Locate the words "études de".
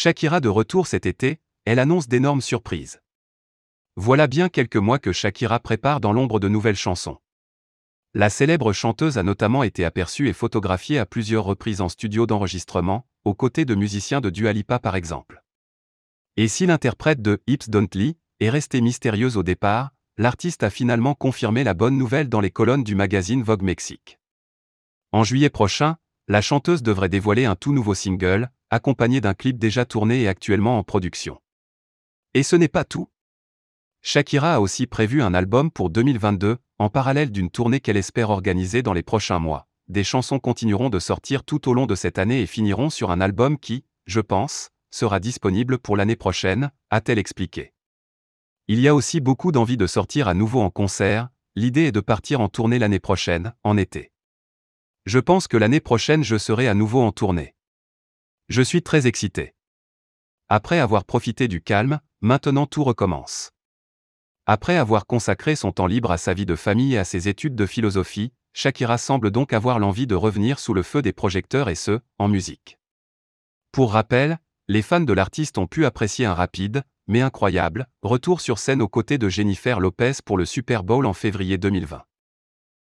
67.28-67.66